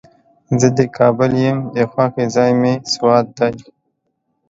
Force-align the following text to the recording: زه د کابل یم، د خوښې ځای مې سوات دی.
زه 0.59 0.67
د 0.77 0.79
کابل 0.97 1.31
یم، 1.45 1.59
د 1.75 1.77
خوښې 1.91 2.25
ځای 2.35 2.51
مې 2.61 2.73
سوات 2.93 3.25
دی. 3.37 3.53